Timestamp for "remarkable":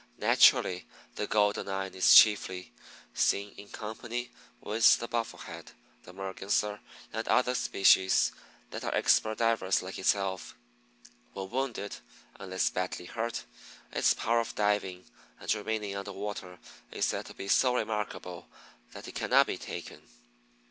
17.75-18.47